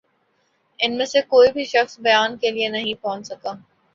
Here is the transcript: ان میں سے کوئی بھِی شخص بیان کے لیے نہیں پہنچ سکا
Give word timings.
ان 0.79 0.97
میں 0.97 1.05
سے 1.05 1.21
کوئی 1.27 1.51
بھِی 1.51 1.65
شخص 1.65 1.99
بیان 1.99 2.37
کے 2.37 2.51
لیے 2.51 2.69
نہیں 2.69 3.01
پہنچ 3.01 3.27
سکا 3.27 3.51